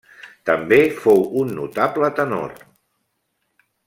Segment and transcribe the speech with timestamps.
[0.49, 2.57] També fou un notable tenor.